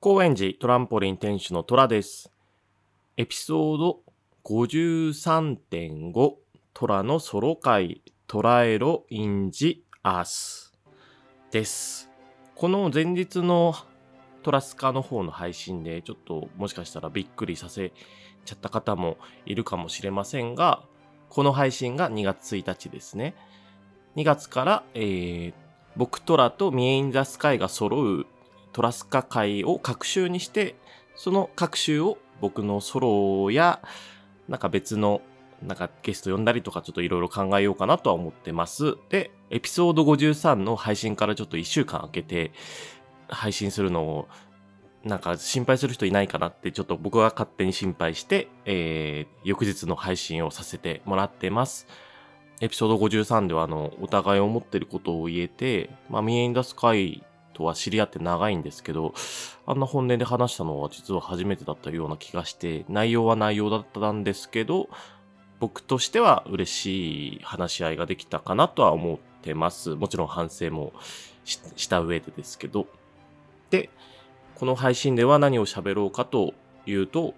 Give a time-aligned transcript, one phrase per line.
[0.00, 2.30] 高円寺トランポリン店主のトラです。
[3.16, 4.00] エピソード
[4.44, 6.34] 53.5
[6.72, 10.72] トラのソロ会トラエロインジアース
[11.50, 12.08] です。
[12.54, 13.74] この前日の
[14.44, 17.92] トラスカの方の配信でちょっともしかしたらびっくりさせ
[18.44, 20.84] ちゃった方もいるかもしれませんが、
[21.28, 23.34] この配信が2月1日ですね。
[24.14, 25.54] 2月から、えー、
[25.96, 28.26] 僕トラとミエインザスカイが揃う
[28.78, 30.76] トラスカ会を各週にして、
[31.16, 33.82] その各週を僕のソロや、
[34.48, 35.20] なんか別の、
[35.60, 38.94] なんかゲスト呼んだりとかちょっといろいろ考えようかなとは思ってます。
[39.08, 42.52] で、エピソード53の配信からちょっと1週間空けて、
[43.26, 44.28] 配信するのを、
[45.02, 51.88] なんか心配する人いないかなってちょっと僕が勝手に心配して、えー、翌日の配信をさせてもらってます。
[52.60, 57.24] エピソード53ではあの、お互い思ってることを言えて、まあ、ミエインダスカイ
[57.58, 59.12] とは知り合って長いんですけど、
[59.66, 64.88] あんな本音で話したのは実は初めてだったような気がして、内容は内容だったんですけど、
[65.58, 69.96] 僕としては嬉しい話し合いができたかなとは思ってます。
[69.96, 70.92] もちろん反省も
[71.44, 72.86] した上でですけど。
[73.70, 73.90] で、
[74.54, 76.54] この配信では何を喋ろうかと
[76.86, 77.34] いうと、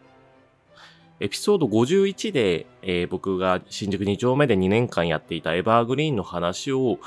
[1.19, 6.99] エピソード51で、えー僕が新宿2丁目で2年間やっていたエバーグリーンの話を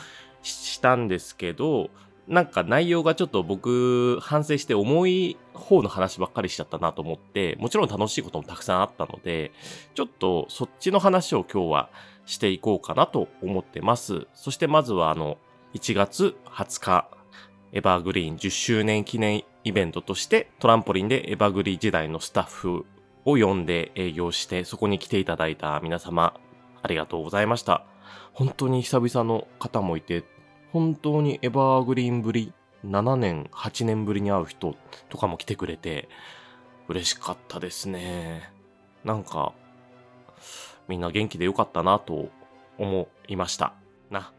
[0.41, 1.89] したんですけど、
[2.27, 9.51] なんか内容がちょっと僕反省して重い方の話ばっかりしちゃったなと思って、もちろん楽しいこともたくさんあったので、
[9.93, 11.89] ちょっとそっちの話を今日は
[12.25, 14.27] していこうかなと思ってます。
[14.33, 15.37] そしてまずはあの、
[15.73, 17.07] 1月20日、
[17.73, 22.85] エバーグリーン10周年記念イベントとしてトランポリンでエバーグリーン時代のスタッフ
[23.25, 26.39] を呼んで営業してそこに来ていただいた皆様
[26.81, 27.85] ありがとうございました。
[28.33, 30.23] 本当に久々の方もいて
[30.73, 32.51] 本当にエバーグリーンぶり
[32.83, 34.75] 7年8年ぶりに会う人
[35.09, 36.09] とかも来てくれて
[36.87, 38.51] 嬉しかったですね。
[39.05, 39.53] なんか
[40.87, 42.29] みんな元気でよかったなと
[42.79, 43.73] 思いました。
[44.09, 44.33] な。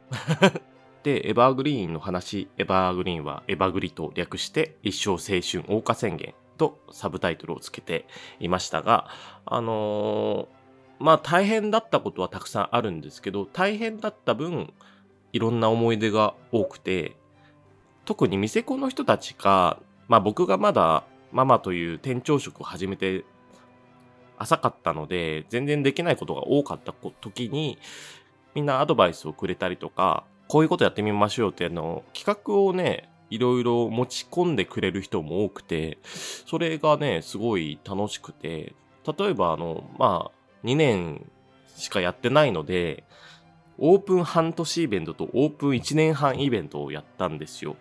[1.05, 8.07] で、エバーグリーンの話、エバーグリーンはエバグリと略して一生青春謳歌宣言とサブタイトルをつけて
[8.41, 9.09] いましたが、
[9.47, 10.65] あのー
[10.99, 14.73] まあ大変だったことはたくさんあるんですけど、大変だった分、
[15.35, 17.17] いろんな思い出が多くて、
[18.05, 23.25] 特に店子の人たちが、まあ僕がまだママという店長職を始めて
[24.39, 27.79] 浅かったので、全然できないことが多かった時に、
[28.55, 38.73] みんなアドバイスをくれたりとか、こういうことやってみましょうっていうのを、企画をね、いろいろ持ち込んでくれる人も多くて、それがね、すごい楽しくて、
[39.19, 41.29] 例えばあの、まあ、2年
[41.77, 43.03] しかやってないので、
[43.79, 47.77] オープン半年イベントとオープン1年半イベントをやったんですよ。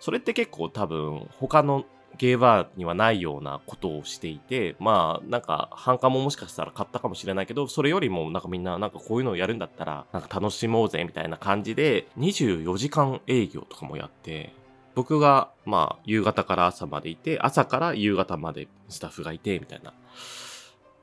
[0.00, 1.84] それって結構多分他の
[2.18, 14.52] ゲーバーにはないようなことをしていて、まあ、なんか、反感ももしかしたら買ったかもしれないけど、それよりもなんかみんな、なんかこういうのをやるんだったら、なんか楽しもうぜ、みたいな感じで、24時間営業とかもやって、
[14.94, 19.92] 僕が、まあ、夕方から朝までいて、朝から夕方までスタッフがいて、みたいな。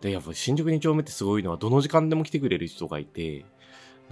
[0.02, 3.46] で、やっぱ新宿2丁目ってすごいのは、どの時間でも来てくれる人がいて、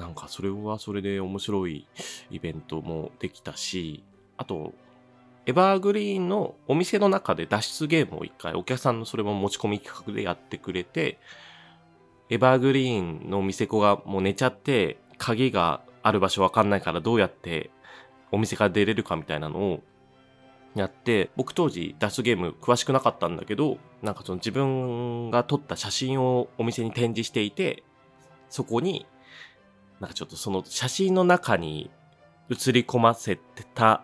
[0.01, 1.87] なんかそれはそれで面白い
[2.31, 4.03] イベントもできたし、
[4.35, 4.73] あと、
[5.45, 11.19] エバーグリーンのお店の中で脱出ゲームを一回お客さんのそれも持ち込み企画でやってくれて、
[12.29, 17.69] エバーグリーンの店子がもう寝ちゃって、鍵がある場所わかんないからどうやって
[18.31, 19.83] お店から出れるかみたいなのを
[20.73, 27.83] やって、僕当時脱出ゲーム詳しくなかったんだけど、なんかその自分が撮った写真をお店に展示していて、
[28.49, 29.05] そこに、
[30.01, 31.91] なんかちょっとその写真の中に
[32.49, 34.03] 映り込ませてた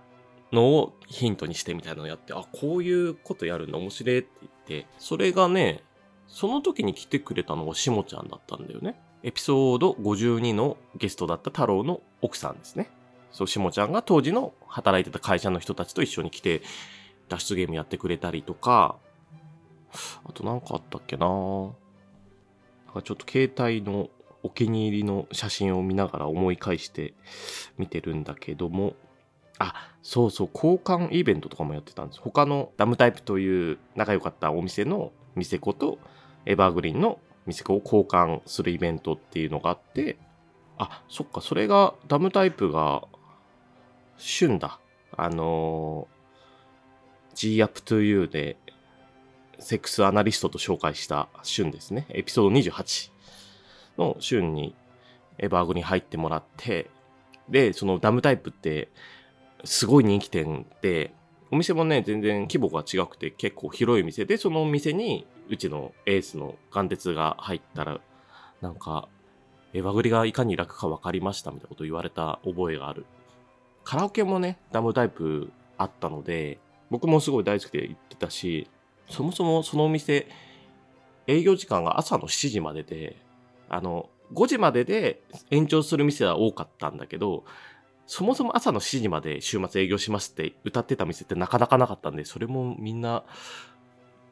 [0.53, 4.49] のをヒントにしてみたいなのをやって、あ、こういうことやるの面白いって言
[4.79, 5.83] って、それがね、
[6.27, 8.99] その時に来てくれたのがしもちゃんだったんだよね。
[9.23, 12.91] エピソード52のゲストだった太郎の奥さんですね。
[13.31, 16.61] そう、しもちゃんが当時の働いてた会社の人たちと一緒に来て、
[17.27, 18.97] 脱出ゲームやってくれたりとか、
[20.25, 21.73] あとなんかあったっけななん
[22.93, 24.09] かちょっと携帯の
[24.47, 27.13] お気に入りの写真を見ながら思い返して
[27.77, 28.95] 見てるんだけども、
[29.59, 32.21] あ、そうそう、交換イベントとかもやってたんです。
[32.21, 35.99] 他のダムタイプという仲良かったお店の店子と
[36.45, 40.17] エバーグリーンの店子を交換するイベントっていうのがあって、
[40.77, 43.03] あ、そっか、それがダムタイプが
[44.17, 44.79] 旬だ。
[45.17, 48.55] あのー、G up to you で
[49.59, 52.05] セックスアナリストと紹介した旬ですね。
[52.09, 53.11] エピソード28
[53.97, 54.75] の旬に
[55.37, 56.89] エバーグに入ってもらって、
[57.49, 58.89] で、そのダムタイプって、
[59.63, 61.13] すごい人気店で、
[61.51, 67.99] お店もね、全然規模が違くて結構広い店で、その店にうちのエースの眼鉄が入ったら、
[68.61, 69.07] なんか、
[69.73, 73.05] え、和栗がいかに楽か分かりましたみたいなこと言われた覚えがある。
[73.83, 76.59] カラオケもね、ダムタイプあったので、
[76.89, 78.69] 僕もすごい大好きで行ってたし、
[79.09, 80.27] そもそもそのお店、
[81.27, 83.17] 営業時間が朝の7時までで、
[83.69, 85.21] あの、5時までで
[85.51, 87.45] 延長する店は多かったんだけど、
[88.05, 93.23] そもそも朝の7時まで週末営業しますって歌ってた店ってなかなかなかったんで、それもみんな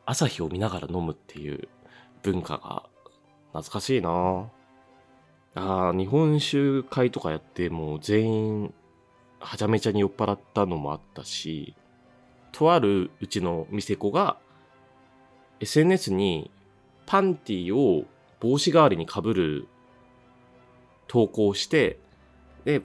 [0.06, 1.68] 朝日を見ながら飲むっていう
[2.24, 2.84] 文化が
[3.54, 4.50] 懐かしいな。
[5.58, 8.74] あ日本酒会とかやってもう全員
[9.40, 11.76] はちゃめちゃに酔っ払ったのもあったし、
[12.52, 14.38] とあるうちの店子が
[15.60, 16.52] SNS に
[17.06, 18.06] パンティを
[18.40, 19.68] 帽子代わりに被る
[21.08, 22.00] 投稿して、
[22.64, 22.82] で、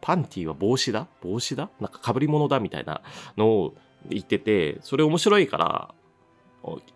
[0.00, 1.08] パンティは帽子だ？
[1.20, 1.70] 帽子だ？
[1.80, 3.02] なんか被り物だみたいな
[3.36, 3.74] のを
[4.08, 5.94] 言ってて、それ面白いから、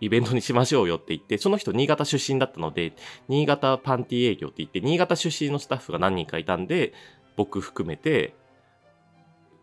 [0.01, 2.93] イベントにしましょうよって言って、その人新潟出身だったので、
[3.29, 6.93] 新潟パンティ営業って言って、新潟出身のスタッフが何人かいたんで、
[7.37, 8.35] 僕含めて、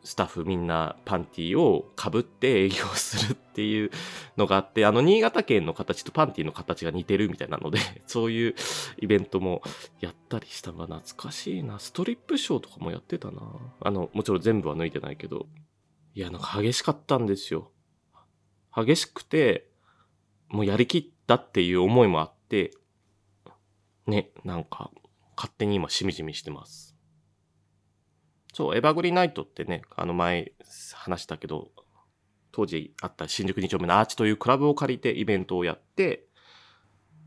[0.03, 3.91] スタッフみんなパンティをかぶって営業するっていう
[4.37, 8.55] のがあって、あの、新潟県の形とパンティの形が似てるみたいなので、 そういう
[8.97, 9.61] イベントも
[9.99, 11.79] やったりしたのが懐かしいな。
[11.79, 13.41] ストリップショーとかもやってたな。
[13.81, 15.47] あの、もちろん全部は抜いてないけど。
[16.15, 17.71] いや、なんか激しかったんですよ。
[18.75, 19.69] 激しくて、
[20.47, 22.71] もうやりきったっていう思いもあって、
[24.07, 24.91] ね、なんか、
[25.35, 26.88] 勝手に今しみじみしてます。
[28.59, 30.51] そう、エバグリーナイトってね、あの前
[30.93, 31.69] 話したけど、
[32.51, 36.25] 当時あった新宿2丁目のアーチというクラブを借りてイベントをやって、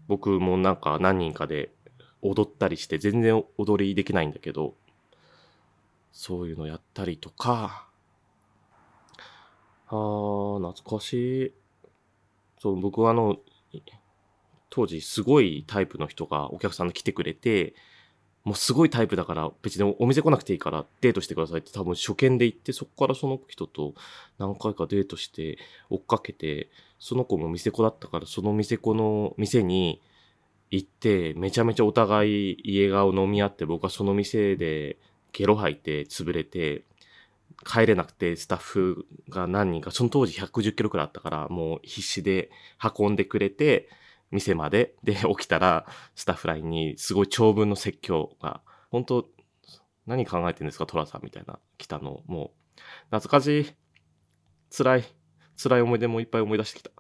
[0.08, 1.73] 僕もなんか何人かで
[2.20, 4.75] 踊ったりして全然踊りできないんだけど、
[6.12, 7.88] そういうのやったりとか、
[9.87, 11.14] あー、懐かし
[11.46, 11.55] い。
[12.58, 13.38] そう、僕はあの、
[14.69, 17.75] 当時すごいタイプの人がお客さんに来てくれて、
[18.44, 23.94] もうすごいタイプだから別にお店来なくていいからデートしてくださいって多分初見で行ってそこからその人と
[24.38, 25.58] 何回かデートして
[25.90, 26.68] 追っかけて
[26.98, 30.00] その子も店子だったからその店子の店に
[30.70, 34.96] 行ってめちゃめちゃお互い家顔飲み合って僕はその店で
[35.32, 36.82] ゲロ吐いて潰れて
[37.64, 42.50] 帰れなくてスタッフが何人かその当時110キロくらいあったからもう必死で
[42.98, 43.88] 運んでくれて
[44.32, 49.29] 店まで、で、 起きたら、スタッフラインにすごい長文の説教が、本当
[50.06, 52.81] 何考えてんですか、トラさんみたいな、来たの、もう、
[53.11, 53.67] 懐かしい。
[54.76, 55.05] 辛い。
[55.62, 56.90] 辛い思い出もいっぱい思い出してきた。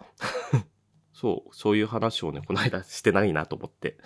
[1.12, 3.98] そう、そういう話をね、この間してないなと思って。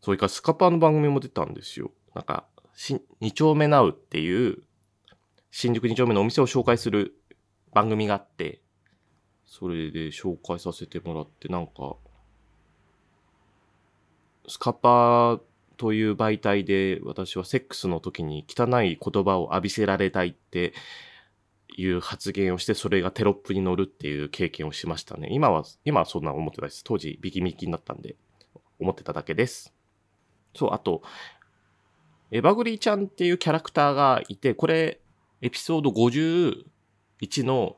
[0.00, 1.92] それからスカパーの番組も出たんですよ。
[2.14, 2.48] なんか、
[3.20, 4.62] 二丁目ナウっていう、
[5.50, 7.20] 新宿二丁目のお店を紹介する
[7.72, 8.62] 番組があって、
[9.48, 11.96] それで紹介させてもらって、なんか、
[14.46, 15.40] スカパー
[15.78, 20.74] という媒体で私はセックスの時に汚い言葉を浴びせられたいって
[21.76, 25.28] いう発言をして、それがテロップに乗るっていう経験をしましたね。
[25.30, 26.84] 今は、今はそんな思ってないです。
[26.84, 28.16] 当時ビキビキになったんで、
[28.78, 29.72] 思ってただけです。
[30.54, 31.02] そう、あと、
[32.30, 35.00] エバグリーちゃんっていうキャラクターがいて、これ、
[35.40, 37.76] エピソード51の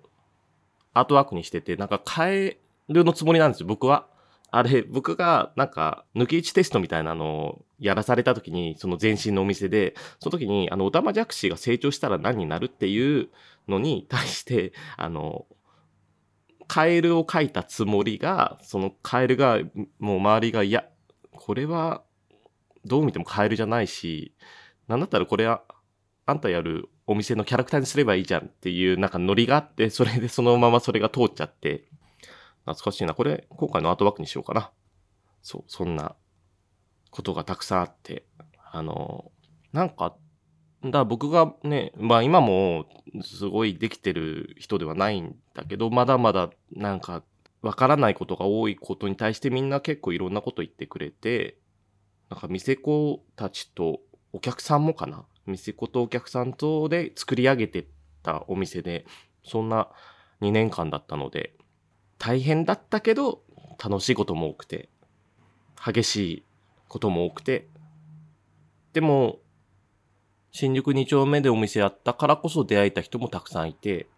[1.00, 4.06] アートワークにしてて、なんか変えるのつもりなんですよ、僕は。
[4.52, 13.28] あれ、僕がなんか抜き打ちテストみたいなのをやらされた時に、その前身のお店で、その時に、あの、オタマジャクシーが成長したら何になるっていう
[13.68, 15.46] のに対して、あの、
[16.66, 19.58] カエルを描いたつもりが、そのカエルが、
[19.98, 20.84] もう周りが、いや、
[21.32, 22.02] これは、
[22.84, 24.34] どう見てもカエルじゃないし、
[24.88, 25.62] なんだったらこれは、
[26.26, 31.88] あんたやるお店のキャラクターにすればいいじゃんっていうなんかノリがあって、 それでそのままそれが通っちゃって、
[32.60, 33.14] 懐かしいな。
[33.14, 34.70] これ、今回のアートワークにしようかな。
[35.42, 36.14] そう、そんな
[37.10, 38.26] ことがたくさんあって、
[38.70, 39.32] あの、
[39.72, 40.14] なんか、
[40.84, 42.86] だ僕がね、まあ今も
[43.22, 47.24] すごいできてる人ではないんだけど、まだまだなんか
[47.60, 51.58] わからないことが多いことに対してみんな結構いろんなこと言ってくれて、
[52.30, 54.00] なんか店子たちと
[54.32, 55.26] お客さんもかな。
[55.46, 57.86] 店子とお客さんとで作り上げて
[58.22, 59.06] たお店で、
[59.44, 59.88] そんな
[60.40, 61.54] 2年間だったので、
[62.18, 63.42] 大変だったけど、
[63.82, 64.88] 楽しいことも多くて、
[65.82, 66.44] 激しい
[66.88, 67.68] ことも多くて、
[68.92, 69.38] でも、
[70.52, 74.08] 新宿2丁目でお店やったからこそ出会えた人もたくさんいて、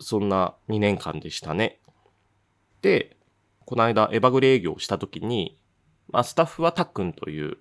[0.00, 1.78] そんな2年間でしたね。
[2.80, 3.16] で、
[3.64, 5.56] この間エバグレ営業した時に、
[6.08, 7.58] まあ、スタッフはたっくんという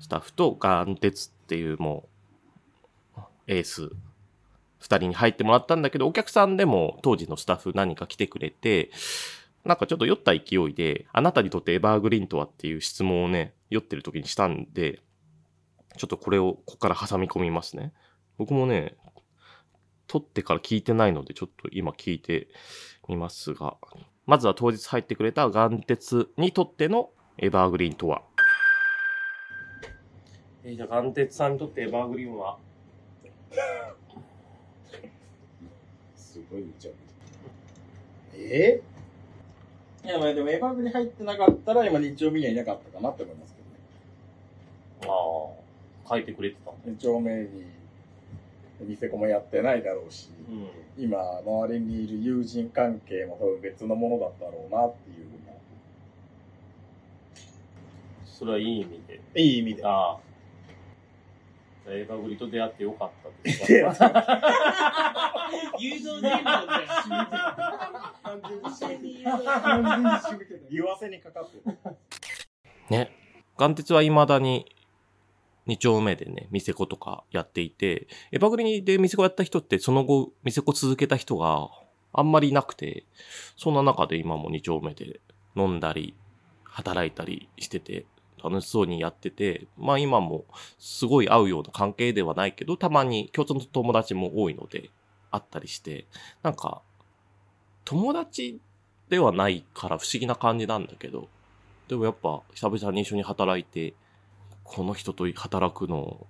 [0.00, 2.08] スタッフとガンテツっていうも
[3.16, 3.90] うエース2
[4.80, 8.90] 人に入ってもらったんだけど、お客さんでも当時のスタッフ何か来てくれて、
[9.64, 15.00] なんかちょっと酔った勢いで、あなたにとってエバーグリーンとはっていう質問をね、酔ってる時にしたんで、
[15.96, 17.92] ちょっとこれをここから挟み込みますね。
[18.36, 18.96] 僕もね、
[20.06, 22.48] 撮ってから聞いてないので、ちょっと今聞いて
[23.08, 23.76] みますが、
[24.26, 28.22] まずは当日入ってくれた眼鉄にとってのエバーグリーンとは？
[30.66, 32.56] えー、じゃあ眼鉄さんにとってエバーグリーンは？
[36.16, 36.94] すごい見ちゃう。
[38.34, 38.80] え？
[40.02, 43.54] えいや、まあでもエバーグに入ってなかったら今日曜日にはいなかったかなって思います
[45.02, 45.14] けどね。
[45.14, 46.80] ああ、書いてくれてたんだ。
[46.86, 47.66] 二丁目に
[48.80, 50.52] 店子もやってないだろうし、う
[51.00, 51.04] ん。
[51.04, 55.26] 今周りにいる友人関係も多分別のものだったろうなっていう
[58.26, 59.20] それはいい意味で。
[59.34, 59.40] な。
[59.40, 59.84] いい意味で。
[59.84, 60.18] ああ。
[61.84, 66.46] じゃあエバグリと出会ってよかったですか誘導尋問じゃん。
[68.22, 70.66] 完全に締めてる。
[70.70, 71.78] 言わせにかかってる。
[72.88, 73.10] ね。
[73.56, 74.74] 眼鉄は未だに
[75.66, 81.68] 2丁目でね、店子とかやっていて、エバグリで店子やった人ってその後店子続けた人が
[82.12, 83.04] あんまりいなくて、
[83.56, 85.20] そんな中で今も2丁目で
[85.54, 86.14] 飲んだり、
[86.64, 88.06] 働いたりしてて、
[88.44, 90.44] 楽しそうにやってて、まあ今も
[90.78, 94.90] すごい会うような関係ではないけど、たまに共通の友達も多いので、
[95.30, 96.06] 会ったりして、
[96.42, 96.82] なんか、
[97.84, 98.60] 友達
[99.08, 101.28] ではないから不思議な感じなんだけど、
[101.88, 103.94] でもやっぱ久々に一緒に働いて、
[104.62, 106.26] この人と働くの、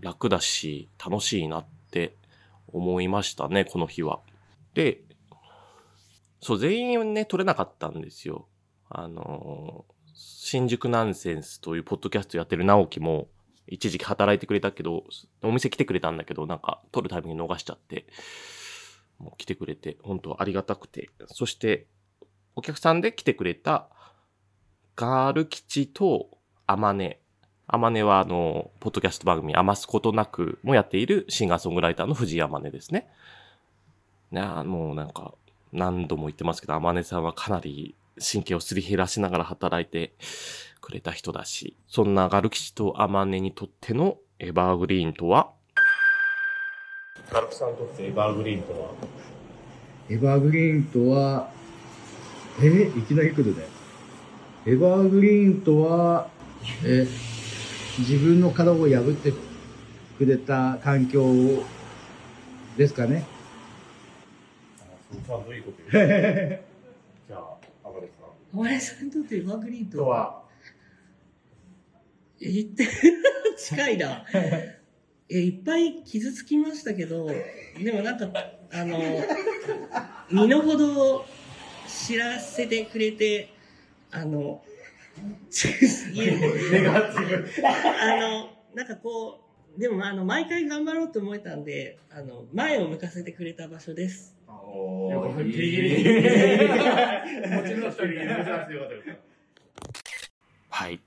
[0.00, 2.14] 楽だし、楽しいなって
[2.72, 4.20] 思いましたね、この日は。
[4.74, 5.02] で、
[6.40, 8.46] そう、全員ね、取れなかったんですよ。
[8.90, 13.28] あの新宿ナンセンスというポッドキャストやってる直樹も、
[13.66, 15.04] 一時期働いてくれたけど、
[15.42, 18.04] お店来てくれたんだけど、なんか、撮るタイミング逃しちゃって、
[19.18, 21.08] もう来てくれて、本当ありがたくて。
[21.26, 21.86] そして、
[22.56, 23.88] お客さんで来てくれた、
[24.96, 26.28] ガール吉と
[26.66, 27.20] アマネ。
[27.68, 33.08] アマネはあの、ポッドキャスト番組余すことなくもやっているシンガーソングライターの藤井アマネですね。
[34.32, 35.34] ねあもうなんか、
[35.72, 40.14] 何度も言ってますけど、アマネさんはかなり神経をすり減らしながら働いて
[40.80, 45.52] くれた人だし、そんなガル吉とアマネにとってのエバーグリーンとは？
[47.32, 48.90] ガルキさんにとってエバーグリーンとは？
[50.10, 51.50] エバーグリーンとは、
[52.62, 53.64] えいきなり来るね。
[54.66, 56.28] エバーグリーンとは、
[56.84, 57.06] え、
[57.98, 59.32] 自分の殻を破って
[60.18, 61.24] くれた環境
[62.76, 63.24] ですかね。
[65.10, 66.66] そのさんどういうこと
[68.52, 70.42] お前さんにとってエバーグリーンととは、
[72.40, 72.88] 言って、
[73.56, 74.24] 近いな。
[75.28, 77.28] え、いっぱい傷つきましたけど、
[77.78, 78.26] でもなんか、
[78.72, 78.98] あの、
[80.30, 81.24] 身の程
[81.86, 83.50] 知らせてくれて、
[84.10, 84.64] あの。
[87.64, 89.40] あの、なんかこ
[89.76, 94.36] う、でもあの、毎回頑張ろうと思えたんで、あの、前を向かせてくれた場所です。
[94.72, 96.04] おギリギリち
[97.74, 98.16] の人に
[100.68, 101.00] はい。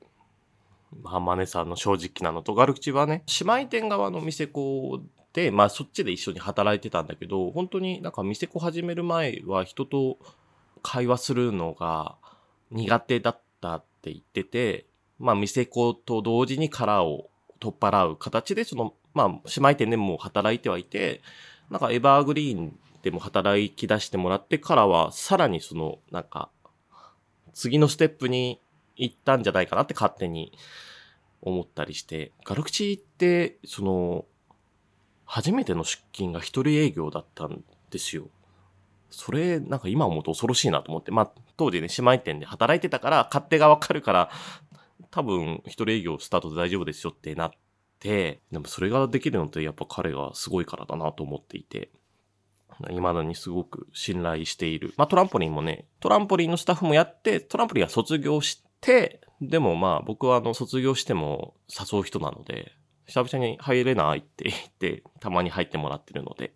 [1.01, 5.01] まあ、マネさんの正直なのと、ガルチはね、姉妹店側の店子
[5.33, 10.17] で、まあそっちで一緒に働いてたんだけど、本当になんか店子始める前は人と
[10.83, 12.15] 会話するのが
[12.71, 14.85] 苦手だったって言ってて、
[15.19, 21.21] まあ店子と同時に殻を取っ払う形で、その、まあ姉妹店でも働いてはいて、
[21.71, 26.49] なんかエバーグリーンでも働き出してもらってからは、さらにその、なんか、
[27.53, 28.61] 次のステップに
[28.95, 30.57] 行ったんじゃないかなって勝手に
[31.41, 34.25] 思ったりして、ガルクチって、その、
[35.25, 38.29] 初めての出勤が一人営業だったんですよ。
[39.09, 44.29] それ、なんか今思うと恐ろしいなと思って、まあ、当時ね、姉妹店で働いてたから、勝手がわかるから、
[45.11, 47.51] 多分、一人営業スタートで大丈夫ですよってなっ
[47.99, 51.91] て、でもそれができるのってやっぱ彼がすごいからだなと思っていて、
[52.79, 54.93] 未だにすごく信頼している。
[54.97, 62.73] まあトランポリンもね、トランポリンのスタッフもやって、トランポリンは卒業して、でもまあ僕はあの卒業しても誘う人なので、
[63.05, 66.53] 久々に入れないって言って、たまに入ってもらってるので、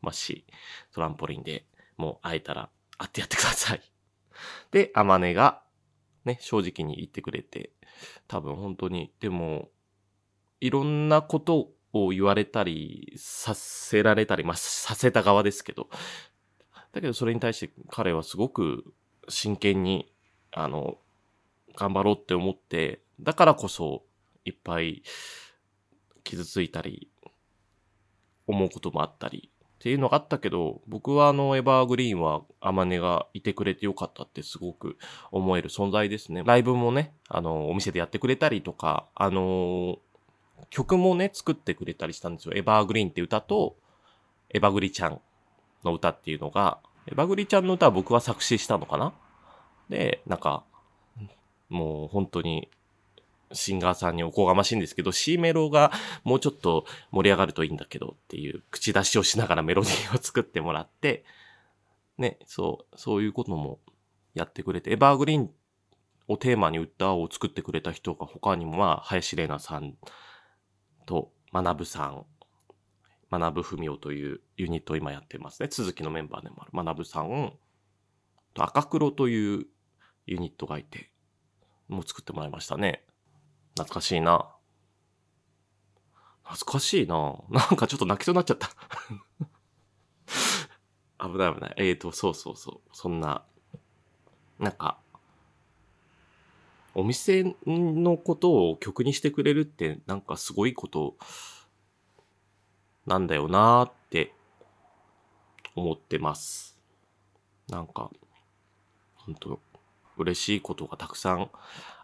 [0.00, 0.46] もし
[0.92, 2.68] トランポリンでもう会えたら
[2.98, 3.80] 会ってやってください。
[4.70, 5.62] で、アマネが
[6.26, 7.70] ね、正直に言ってくれて、
[8.26, 9.70] 多分本当に、でも、
[10.60, 15.88] いろんなことを言われたり、させられたり、まあ、させた側ですけど、
[16.92, 18.94] だけどそれに対して彼はすごく
[19.28, 20.12] 真剣に、
[20.52, 20.98] あの、
[21.76, 24.04] 頑張ろうって思って、だからこそ
[24.44, 25.02] いっぱい
[26.24, 27.10] 傷ついたり、
[28.46, 34.96] 思うこともあったり、っていうのがあったけど、僕はあの、エバーグリーンは、アマネがいてくれてよかったってすごく
[35.30, 36.42] 思える存在ですね。
[36.44, 39.98] ライブもね、あの、お店でやってくれたりとか、あの、
[40.70, 42.54] 曲もね、作ってくれたりしたんですよ。
[42.54, 43.76] エバーグリーンって歌と、
[44.50, 45.20] エバグリちゃん
[45.84, 49.12] の歌っていうのが、エバグリちゃんの歌は僕は作詞したのかな？
[49.88, 50.64] で、なんか、
[51.68, 52.68] もう本当に
[53.52, 55.92] シンガーさんにおこがましいんですけど、C メロが
[56.24, 61.24] もうちょっと盛り上がるといいんだけどっていう口出しをしながらメロディーを作ってもらって、
[62.18, 63.78] ね、そう、そういうことも
[64.34, 65.50] やってくれて、エバーグリーン
[66.28, 69.94] をテーマに歌を作ってくれた人が他にもまあ、林玲奈さん
[71.06, 72.26] と学さん、
[73.30, 75.68] 学文雄というユニットを今やってますね。
[75.70, 77.52] 続きのメンバーでもある学さん
[78.54, 79.66] と赤黒という
[80.26, 81.10] ユニットがいて、
[81.88, 83.04] もう作ってもらいましたね。
[83.74, 84.52] 懐かしいな。
[86.42, 87.16] 懐かしいな。
[87.50, 88.68] なんかちょっと泣きそうになっちゃった。
[91.28, 91.74] 危ない危ない。
[91.76, 92.90] えーと、そうそうそう。
[92.92, 93.44] そんな、
[94.58, 94.98] なんか、
[96.98, 101.14] お店のことを曲にしてくれるってなんかすごいこと
[103.06, 104.32] なんだよなーって
[105.74, 106.80] 思ってます。
[107.68, 108.10] なんか、
[109.14, 109.60] 本当
[110.16, 111.50] 嬉しいことがたくさん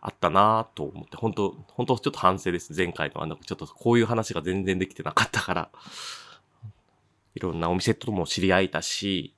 [0.03, 2.75] あったなと思って、本当本当ちょっと反省です。
[2.77, 5.71] 前回のあの、ちょっとこういう話が全然できてなかったから、
[7.35, 9.35] いろんなお店とも知り合えたし、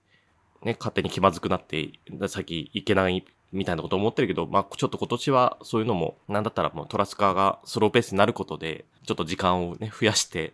[0.65, 1.93] ね、勝手に気まずくなって、
[2.27, 10.53] さっき行けないみたいなこと思ってるけど、まあ、ちょっと今年はそういうのも、なんだったらもうトラスカーがソロペースになることで、ちょっと時間をね、増やして、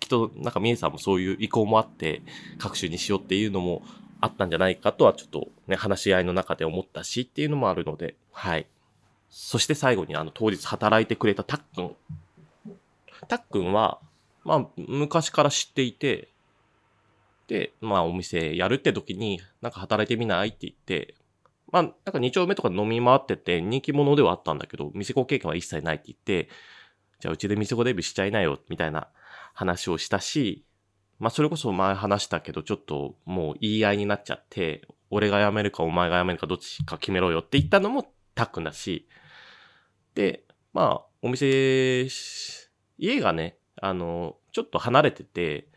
[0.00, 2.22] きっとなんかミエさんもそういう意向もあって、
[2.58, 3.82] 各種にしようっていうのも
[4.20, 8.66] あったんじゃないかとはちょっとね、話し合いの中で思ったしっていうのもあるので、はい。
[9.30, 11.96] そして最後にあの当日働いてくれたたっくん。
[13.28, 13.98] たっくんは、
[14.44, 16.28] まあ昔から知っていて、
[17.46, 21.14] で、まあお店やるって時になんか働いてみないって言って、
[21.70, 26.48] まあなんか2丁目とか飲み回ってて人気者ではあったんだけど、店子経験は一切ないって言って、
[27.20, 29.08] じゃあうちで店子デビューしちゃいなよ、みたいな
[29.54, 30.64] 話をしたし、
[31.18, 39.08] まあそれこそ前話したけど、ちょっともう言い合いになっちゃって、俺が辞めるかお前が辞めるかどっちか決めろよって言ったのもタックンだし、
[40.14, 42.06] で、まあお店、
[42.98, 45.68] 家がね、あの、ちょっと離れてて、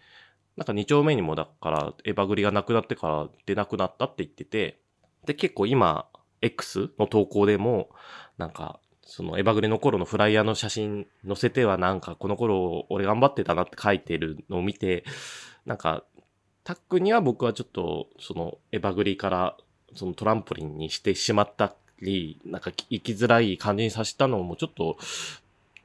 [0.58, 4.81] なんか2丁目にもだからエバグリがなくなってから出なくなったって言ってて、
[5.26, 6.06] で、結構今、
[6.42, 7.90] X の投稿でも、
[8.38, 8.80] なんか、
[9.12, 15.04] そのエバグレの頃のフライヤーの写真載せてはなんかこの頃俺頑張ってたなって書いてるのを見て、
[15.66, 16.06] なんか
[16.64, 19.58] タックには僕はちょっとそのエバグリから
[19.94, 24.98] そのトランポリンにしてしまったり、なんか生きづらい感じにさせたのもちょっと、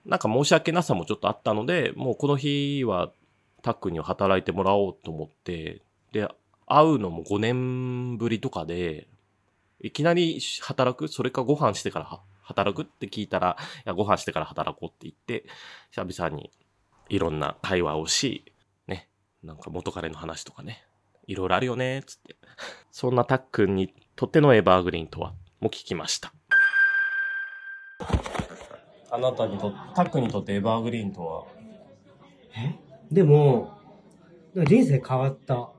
[0.05, 3.11] なんか申し訳なさもちょっとあったので、もうこの日は
[3.63, 5.81] タックには働いてもらおうと思って、
[6.13, 6.29] で、
[6.67, 9.09] 会うのも5年ぶりとかで、
[9.81, 11.09] いきなり働く？
[11.09, 12.83] それかご飯してから働く？
[12.83, 15.47] って聞いたら、いや、ご飯してから働こうって言って、
[15.91, 16.51] 久々に
[17.09, 18.53] いろんな会話をし、
[18.87, 19.09] ね、
[19.43, 20.85] なんか元彼の話とかね、
[21.27, 22.37] いろいろあるよね、つって。
[22.91, 26.33] そんなたっくんにとってのエバーグリーンとは、も聞きました。
[29.11, 31.45] あなたにと、タックにとってエバーグリーンとは？
[32.57, 32.75] え？
[33.11, 33.79] でも、
[34.55, 35.71] 人生変わった。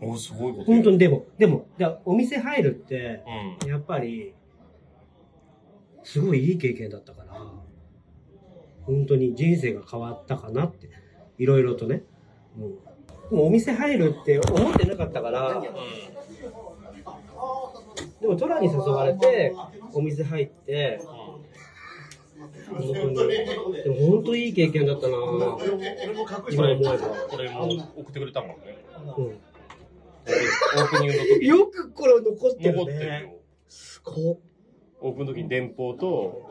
[0.00, 0.64] おすごいこと。
[0.64, 1.66] 本当にでも、でも、
[2.04, 3.22] お店入るって、
[3.66, 4.34] やっぱり、
[6.04, 7.34] すごいいい経験だったから、
[8.82, 10.88] 本当に人生が変わったかなって、
[11.38, 12.02] いろいろとね。
[12.58, 12.74] うん、
[13.30, 15.62] でもお店入るって思ってなかったから、
[18.20, 19.54] でもトラに誘われて、
[19.92, 21.00] お店入って、
[22.68, 23.30] 本当に。
[23.30, 25.14] でも本当いい経験だったな
[26.50, 26.98] 今思えば。
[27.28, 27.64] これも
[27.96, 28.78] 送ってくれたもんね。
[29.18, 29.38] うん。
[30.26, 31.46] オープニングの時。
[31.46, 32.72] よくこれ残ってるね。
[32.72, 33.36] 残ってるよ。
[33.68, 34.38] すごっ。
[35.00, 36.50] オープンの時に電報と、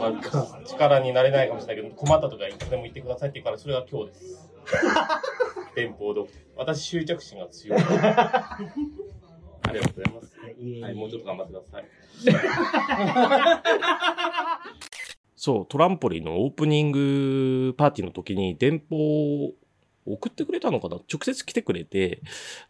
[0.00, 4.50] なんか力になれないかもしれないけど、困った時はいつでも言ってくださいって言うから、それが今日です。
[5.74, 6.24] 電報で
[6.56, 7.78] 私執着心が強い。
[7.80, 8.58] あ
[9.72, 10.36] りがとうございます。
[10.82, 11.84] はい、もうちょっと頑張ってください。
[15.36, 18.96] そう、トランポリンのオープニングパーティーの時に電報
[19.46, 19.52] を
[20.06, 20.96] 送ってくれたのかな？
[20.96, 22.22] 直接来てくれて、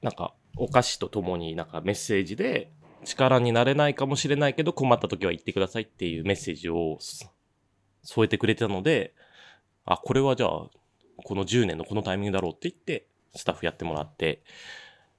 [0.03, 2.71] なんかお菓子とともになんかメッセージで、
[3.05, 6.99] 力になれないかもしれないけど困った時は言ってくださいっていうメッセージを
[8.03, 9.15] 添えてくれたので、
[9.85, 10.51] あ、これはじゃあ、
[11.23, 14.43] この10年のこのタイミングだろうって言って、スタッフやってもらって、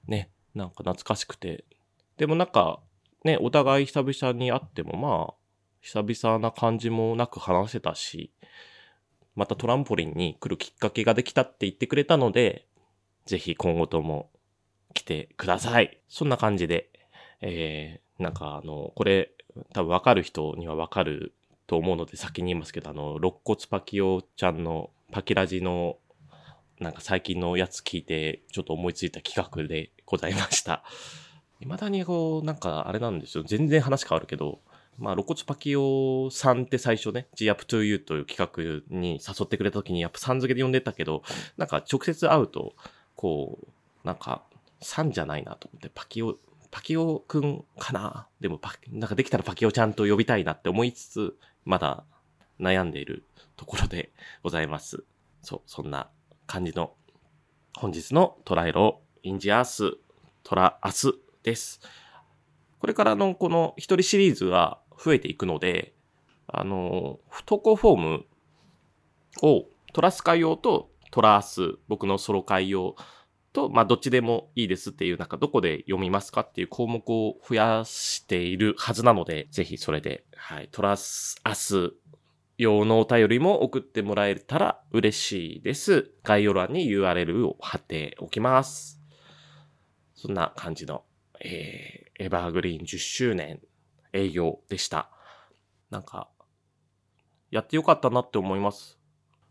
[0.08, 1.64] ね、なんか懐かしくて。
[2.16, 2.80] でもなんか、
[3.24, 5.34] ね、お互い久々に会ってもまあ、
[5.80, 8.32] 久々な感じもなく話せたし、
[9.36, 12.66] またトランポリンに来るきっかけができたって言ってくれたので、
[13.26, 14.30] ぜひ今後とも
[14.94, 16.00] 来てください。
[16.08, 16.90] そんな感じで、
[17.42, 19.30] えー、なんかあの、これ、
[19.72, 21.34] 多分わかる人にはわかる
[21.66, 25.98] と思うので先に言いますけど、あの、肋骨パキオちゃんのパキラジの
[26.80, 30.82] なんか最近のやつ聞いてちょっと思いついた企画でございました。
[31.60, 33.44] 未だにこう、なんかあれなんですよ。
[33.44, 34.60] 全然話変わるけど、
[34.98, 41.22] まあ、露骨パキオさんって最初ね、G Up to You という企画に誘ってくれた時にやっぱさん付けで呼んでたけど、
[41.56, 42.74] なんか直接会うと、
[43.14, 44.42] こう、なんか、
[44.80, 46.38] さんじゃないなと思って、パキオ、
[46.70, 48.26] パキオくんかな？
[48.40, 52.04] でもパ、なんかできたらパキオちゃんと呼びたいなって思いつつ、まだ
[52.60, 53.24] 悩んでいる
[53.56, 55.04] ところでございます。
[55.42, 56.08] そう、そんな
[56.46, 56.92] 感じの
[57.76, 59.96] 本日のトライロインジアース
[60.42, 61.80] トラアスです。
[62.78, 65.94] これからのこの一人シリーズが増えていくので、
[66.48, 68.26] あの、不登校フォーム
[69.42, 72.96] をトラス会用とトラース、僕のソロ会用
[73.52, 81.92] と、まあ、どっちでもいいですっていう、なんかどこで読みますかっていう項目を増やしているはずなので、ぜひそれで、はい、トラスアス
[82.58, 86.10] 用のお便りも送ってもらえたら嬉しいです。
[86.22, 89.00] 概要欄に URL を貼っておきます。
[90.14, 91.04] そんな感じの、
[91.40, 93.60] えー、エバーグリーン10周年
[94.16, 95.10] 営業でした。
[95.90, 96.28] なんか、
[97.50, 98.98] やってよかったなって思います。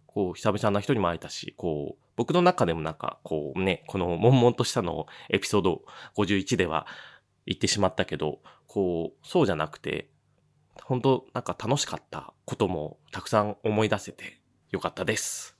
[0.07, 5.81] こう、久々な人にも会えたし、こう、僕の中でもなんか、こうね、この悶々としたのをエピソード
[6.15, 6.87] 51では
[7.45, 10.09] 言ってしまったけど、こう、そうじゃなくて、
[10.83, 15.57] 本当なんか楽しかったこともたくさん思い出せてよかったです。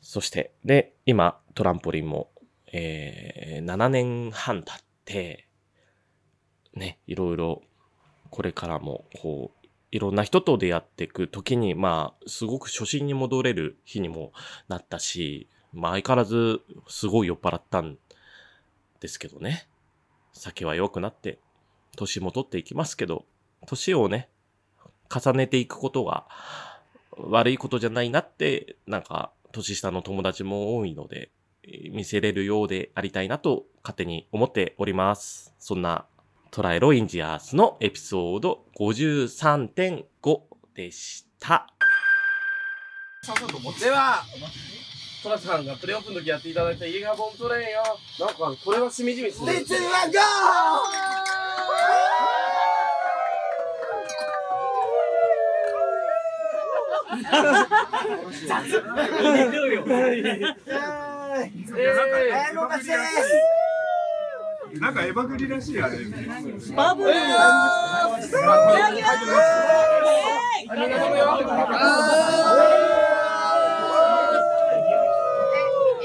[0.00, 2.30] そして、で、今、トランポリンも、
[2.72, 5.48] えー、7年半経って、
[6.74, 7.62] ね、いろいろ、
[8.30, 14.32] これからも、こう、いろんな人と出会っていく時に、まあ、すごく初心に戻れる日にも
[14.68, 17.98] なったし、まあ相変わらずすごい酔っ払ったん
[19.00, 19.68] ですけどね。
[20.32, 21.38] 酒は弱くなって、
[21.96, 23.24] 年も取っていきますけど、
[23.66, 24.28] 年をね、
[25.10, 26.26] 重ねていくことが
[27.16, 31.30] 悪いことじゃないなって、なんか、年下の友達も多いので、
[31.90, 35.54] 見せれるようでありたいなと勝手に思っております。
[35.58, 36.06] そんな
[36.50, 40.40] トライロインジアースのエピソード53.5
[40.74, 41.66] でした。
[43.80, 44.22] では、
[45.22, 47.82] トラさんがプレオープンの時やっていただいたイーガーボントレーンよ。
[48.20, 49.46] なんか、これはしみじみする。
[49.46, 63.48] レッツはゴー
[64.74, 65.98] なんかエバグリらしいあれ。
[66.76, 67.14] バブル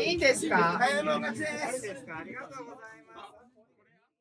[0.05, 0.79] いいですか？
[0.79, 2.92] ありがとうございます。